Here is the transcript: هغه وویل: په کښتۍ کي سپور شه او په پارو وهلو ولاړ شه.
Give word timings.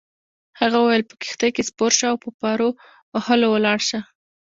هغه 0.59 0.77
وویل: 0.79 1.03
په 1.09 1.15
کښتۍ 1.21 1.49
کي 1.55 1.63
سپور 1.69 1.91
شه 1.97 2.05
او 2.11 2.17
په 2.23 2.29
پارو 2.39 2.69
وهلو 3.13 3.47
ولاړ 3.51 3.79
شه. 3.89 3.99